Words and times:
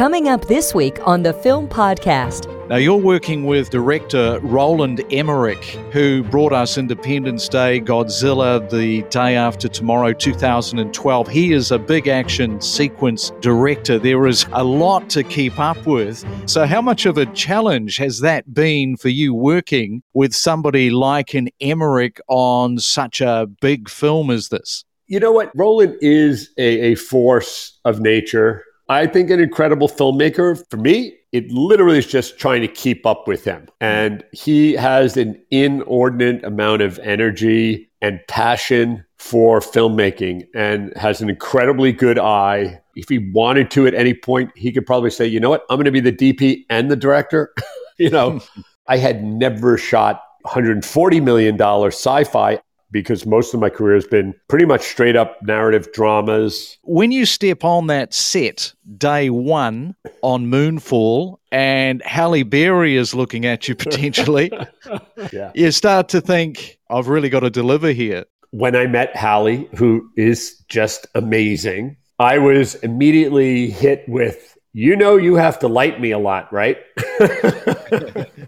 Coming 0.00 0.28
up 0.28 0.46
this 0.46 0.74
week 0.74 1.06
on 1.06 1.24
the 1.24 1.34
Film 1.34 1.68
Podcast. 1.68 2.48
Now, 2.70 2.76
you're 2.76 2.96
working 2.96 3.44
with 3.44 3.68
director 3.68 4.40
Roland 4.42 5.04
Emmerich, 5.12 5.62
who 5.92 6.22
brought 6.22 6.54
us 6.54 6.78
Independence 6.78 7.50
Day, 7.50 7.82
Godzilla, 7.82 8.66
The 8.70 9.02
Day 9.10 9.36
After 9.36 9.68
Tomorrow 9.68 10.14
2012. 10.14 11.28
He 11.28 11.52
is 11.52 11.70
a 11.70 11.78
big 11.78 12.08
action 12.08 12.62
sequence 12.62 13.32
director. 13.42 13.98
There 13.98 14.26
is 14.26 14.46
a 14.52 14.64
lot 14.64 15.10
to 15.10 15.22
keep 15.22 15.58
up 15.58 15.86
with. 15.86 16.24
So, 16.48 16.64
how 16.64 16.80
much 16.80 17.04
of 17.04 17.18
a 17.18 17.26
challenge 17.26 17.98
has 17.98 18.20
that 18.20 18.54
been 18.54 18.96
for 18.96 19.10
you 19.10 19.34
working 19.34 20.02
with 20.14 20.34
somebody 20.34 20.88
like 20.88 21.34
an 21.34 21.50
Emmerich 21.60 22.22
on 22.26 22.78
such 22.78 23.20
a 23.20 23.46
big 23.60 23.90
film 23.90 24.30
as 24.30 24.48
this? 24.48 24.86
You 25.08 25.20
know 25.20 25.32
what? 25.32 25.50
Roland 25.54 25.96
is 26.00 26.52
a, 26.56 26.92
a 26.92 26.94
force 26.94 27.78
of 27.84 28.00
nature. 28.00 28.64
I 28.90 29.06
think 29.06 29.30
an 29.30 29.38
incredible 29.38 29.88
filmmaker. 29.88 30.60
For 30.68 30.76
me, 30.76 31.14
it 31.30 31.48
literally 31.52 31.98
is 31.98 32.06
just 32.06 32.40
trying 32.40 32.60
to 32.62 32.66
keep 32.66 33.06
up 33.06 33.28
with 33.28 33.44
him. 33.44 33.68
And 33.80 34.24
he 34.32 34.72
has 34.72 35.16
an 35.16 35.40
inordinate 35.52 36.42
amount 36.42 36.82
of 36.82 36.98
energy 36.98 37.88
and 38.02 38.18
passion 38.26 39.04
for 39.16 39.60
filmmaking 39.60 40.48
and 40.56 40.92
has 40.96 41.20
an 41.20 41.30
incredibly 41.30 41.92
good 41.92 42.18
eye. 42.18 42.80
If 42.96 43.08
he 43.08 43.30
wanted 43.32 43.70
to 43.72 43.86
at 43.86 43.94
any 43.94 44.12
point, 44.12 44.50
he 44.56 44.72
could 44.72 44.86
probably 44.86 45.10
say, 45.10 45.24
you 45.24 45.38
know 45.38 45.50
what, 45.50 45.64
I'm 45.70 45.76
going 45.76 45.84
to 45.84 45.92
be 45.92 46.00
the 46.00 46.12
DP 46.12 46.64
and 46.68 46.90
the 46.90 46.96
director. 46.96 47.54
you 47.98 48.10
know, 48.10 48.40
I 48.88 48.96
had 48.96 49.22
never 49.22 49.78
shot 49.78 50.20
$140 50.46 51.22
million 51.22 51.60
sci 51.60 52.24
fi 52.24 52.60
because 52.90 53.26
most 53.26 53.54
of 53.54 53.60
my 53.60 53.70
career 53.70 53.94
has 53.94 54.06
been 54.06 54.34
pretty 54.48 54.64
much 54.64 54.82
straight 54.82 55.16
up 55.16 55.40
narrative 55.42 55.92
dramas. 55.92 56.78
When 56.82 57.12
you 57.12 57.26
step 57.26 57.64
on 57.64 57.86
that 57.88 58.12
set 58.12 58.72
day 58.96 59.30
one 59.30 59.94
on 60.22 60.46
Moonfall 60.46 61.38
and 61.52 62.02
Halle 62.02 62.42
Berry 62.42 62.96
is 62.96 63.14
looking 63.14 63.46
at 63.46 63.68
you 63.68 63.74
potentially, 63.76 64.50
yeah. 65.32 65.52
you 65.54 65.70
start 65.70 66.08
to 66.10 66.20
think, 66.20 66.78
I've 66.90 67.08
really 67.08 67.28
got 67.28 67.40
to 67.40 67.50
deliver 67.50 67.92
here. 67.92 68.24
When 68.50 68.74
I 68.74 68.86
met 68.86 69.14
Halle, 69.14 69.68
who 69.76 70.10
is 70.16 70.64
just 70.68 71.06
amazing, 71.14 71.96
I 72.18 72.38
was 72.38 72.74
immediately 72.76 73.70
hit 73.70 74.04
with 74.08 74.56
you 74.72 74.94
know 74.94 75.16
you 75.16 75.34
have 75.34 75.58
to 75.60 75.68
light 75.68 76.00
me 76.00 76.10
a 76.12 76.18
lot, 76.18 76.52
right? 76.52 76.78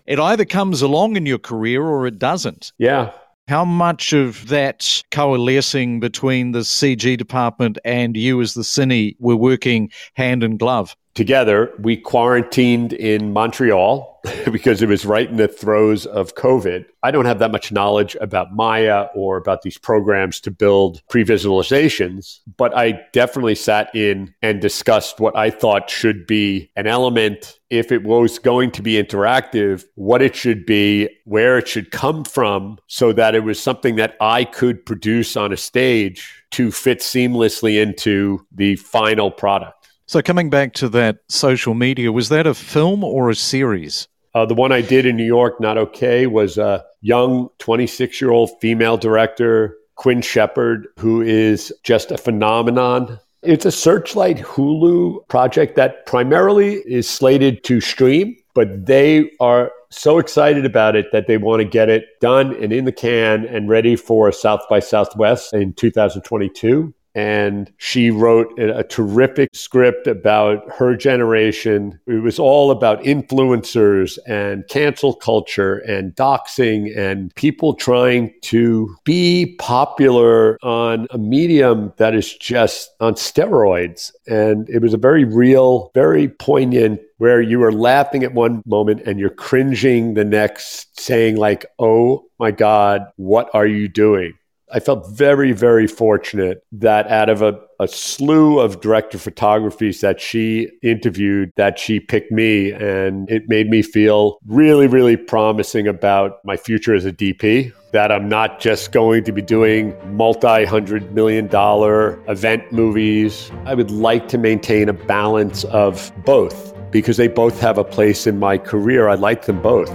it 0.06 0.18
either 0.18 0.44
comes 0.44 0.82
along 0.82 1.16
in 1.16 1.26
your 1.26 1.38
career 1.38 1.82
or 1.82 2.06
it 2.06 2.18
doesn't. 2.18 2.72
Yeah. 2.78 3.12
How 3.52 3.66
much 3.66 4.14
of 4.14 4.48
that 4.48 5.02
coalescing 5.10 6.00
between 6.00 6.52
the 6.52 6.60
CG 6.60 7.18
department 7.18 7.76
and 7.84 8.16
you 8.16 8.40
as 8.40 8.54
the 8.54 8.62
cine 8.62 9.14
were 9.18 9.36
working 9.36 9.90
hand 10.14 10.42
in 10.42 10.56
glove? 10.56 10.96
Together, 11.14 11.72
we 11.78 11.94
quarantined 11.94 12.94
in 12.94 13.34
Montreal 13.34 14.20
because 14.50 14.80
it 14.80 14.88
was 14.88 15.04
right 15.04 15.28
in 15.28 15.36
the 15.36 15.48
throes 15.48 16.06
of 16.06 16.34
COVID. 16.36 16.86
I 17.02 17.10
don't 17.10 17.26
have 17.26 17.38
that 17.40 17.52
much 17.52 17.70
knowledge 17.70 18.16
about 18.20 18.54
Maya 18.54 19.08
or 19.14 19.36
about 19.36 19.60
these 19.60 19.76
programs 19.76 20.40
to 20.40 20.50
build 20.50 21.02
pre 21.10 21.22
visualizations, 21.22 22.40
but 22.56 22.74
I 22.74 23.00
definitely 23.12 23.56
sat 23.56 23.94
in 23.94 24.34
and 24.40 24.60
discussed 24.60 25.20
what 25.20 25.36
I 25.36 25.50
thought 25.50 25.90
should 25.90 26.26
be 26.26 26.70
an 26.76 26.86
element 26.86 27.58
if 27.68 27.92
it 27.92 28.04
was 28.04 28.38
going 28.38 28.70
to 28.70 28.82
be 28.82 29.02
interactive, 29.02 29.84
what 29.96 30.22
it 30.22 30.34
should 30.34 30.64
be, 30.64 31.08
where 31.24 31.58
it 31.58 31.68
should 31.68 31.90
come 31.90 32.24
from, 32.24 32.78
so 32.86 33.12
that 33.12 33.34
it 33.34 33.44
was 33.44 33.60
something 33.60 33.96
that 33.96 34.16
I 34.20 34.44
could 34.44 34.86
produce 34.86 35.36
on 35.36 35.52
a 35.52 35.56
stage 35.58 36.44
to 36.52 36.70
fit 36.70 37.00
seamlessly 37.00 37.82
into 37.82 38.46
the 38.50 38.76
final 38.76 39.30
product. 39.30 39.81
So, 40.12 40.20
coming 40.20 40.50
back 40.50 40.74
to 40.74 40.90
that 40.90 41.20
social 41.30 41.72
media, 41.72 42.12
was 42.12 42.28
that 42.28 42.46
a 42.46 42.52
film 42.52 43.02
or 43.02 43.30
a 43.30 43.34
series? 43.34 44.08
Uh, 44.34 44.44
the 44.44 44.52
one 44.52 44.70
I 44.70 44.82
did 44.82 45.06
in 45.06 45.16
New 45.16 45.24
York, 45.24 45.58
Not 45.58 45.78
Okay, 45.78 46.26
was 46.26 46.58
a 46.58 46.84
young 47.00 47.48
26 47.60 48.20
year 48.20 48.30
old 48.30 48.50
female 48.60 48.98
director, 48.98 49.74
Quinn 49.94 50.20
Shephard, 50.20 50.86
who 50.98 51.22
is 51.22 51.72
just 51.82 52.10
a 52.10 52.18
phenomenon. 52.18 53.20
It's 53.40 53.64
a 53.64 53.72
Searchlight 53.72 54.36
Hulu 54.36 55.26
project 55.28 55.76
that 55.76 56.04
primarily 56.04 56.82
is 56.84 57.08
slated 57.08 57.64
to 57.64 57.80
stream, 57.80 58.36
but 58.54 58.84
they 58.84 59.30
are 59.40 59.72
so 59.88 60.18
excited 60.18 60.66
about 60.66 60.94
it 60.94 61.06
that 61.12 61.26
they 61.26 61.38
want 61.38 61.62
to 61.62 61.64
get 61.66 61.88
it 61.88 62.04
done 62.20 62.54
and 62.62 62.70
in 62.70 62.84
the 62.84 62.92
can 62.92 63.46
and 63.46 63.70
ready 63.70 63.96
for 63.96 64.30
South 64.30 64.60
by 64.68 64.78
Southwest 64.78 65.54
in 65.54 65.72
2022 65.72 66.92
and 67.14 67.72
she 67.76 68.10
wrote 68.10 68.58
a 68.58 68.84
terrific 68.84 69.50
script 69.54 70.06
about 70.06 70.70
her 70.72 70.96
generation. 70.96 71.98
It 72.06 72.22
was 72.22 72.38
all 72.38 72.70
about 72.70 73.02
influencers 73.02 74.18
and 74.26 74.66
cancel 74.68 75.14
culture 75.14 75.78
and 75.78 76.14
doxing 76.14 76.96
and 76.96 77.34
people 77.34 77.74
trying 77.74 78.32
to 78.42 78.94
be 79.04 79.56
popular 79.58 80.58
on 80.62 81.06
a 81.10 81.18
medium 81.18 81.92
that 81.98 82.14
is 82.14 82.34
just 82.34 82.90
on 83.00 83.14
steroids. 83.14 84.12
And 84.26 84.68
it 84.70 84.80
was 84.80 84.94
a 84.94 84.98
very 84.98 85.24
real, 85.24 85.90
very 85.94 86.28
poignant 86.28 87.00
where 87.18 87.40
you 87.40 87.62
are 87.62 87.72
laughing 87.72 88.24
at 88.24 88.34
one 88.34 88.62
moment 88.66 89.02
and 89.06 89.20
you're 89.20 89.30
cringing 89.30 90.14
the 90.14 90.24
next, 90.24 90.98
saying, 90.98 91.36
like, 91.36 91.64
oh 91.78 92.24
my 92.38 92.50
God, 92.50 93.02
what 93.16 93.48
are 93.54 93.66
you 93.66 93.86
doing? 93.86 94.32
I 94.72 94.80
felt 94.80 95.06
very, 95.10 95.52
very 95.52 95.86
fortunate 95.86 96.64
that 96.72 97.06
out 97.08 97.28
of 97.28 97.42
a, 97.42 97.60
a 97.78 97.86
slew 97.86 98.58
of 98.58 98.80
director 98.80 99.18
photographies 99.18 100.00
that 100.00 100.18
she 100.18 100.70
interviewed, 100.82 101.52
that 101.56 101.78
she 101.78 102.00
picked 102.00 102.32
me. 102.32 102.72
And 102.72 103.30
it 103.30 103.48
made 103.48 103.68
me 103.68 103.82
feel 103.82 104.38
really, 104.46 104.86
really 104.86 105.18
promising 105.18 105.86
about 105.86 106.42
my 106.44 106.56
future 106.56 106.94
as 106.94 107.04
a 107.04 107.12
DP. 107.12 107.72
That 107.92 108.10
I'm 108.10 108.26
not 108.26 108.58
just 108.58 108.92
going 108.92 109.24
to 109.24 109.32
be 109.32 109.42
doing 109.42 109.94
multi 110.16 110.64
hundred 110.64 111.12
million 111.12 111.46
dollar 111.46 112.18
event 112.26 112.72
movies. 112.72 113.52
I 113.66 113.74
would 113.74 113.90
like 113.90 114.28
to 114.28 114.38
maintain 114.38 114.88
a 114.88 114.94
balance 114.94 115.64
of 115.64 116.10
both 116.24 116.72
because 116.90 117.18
they 117.18 117.28
both 117.28 117.60
have 117.60 117.76
a 117.76 117.84
place 117.84 118.26
in 118.26 118.38
my 118.38 118.56
career. 118.56 119.10
I 119.10 119.16
like 119.16 119.44
them 119.44 119.60
both. 119.60 119.90